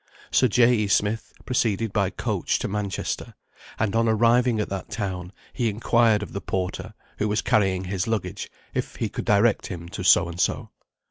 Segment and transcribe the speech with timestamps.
[0.31, 0.73] Sir J.
[0.73, 0.87] E.
[0.87, 3.35] Smith proceeded by coach to Manchester,
[3.77, 8.07] and on arriving at that town, he inquired of the porter who was carrying his
[8.07, 10.71] luggage if he could direct him to So and So.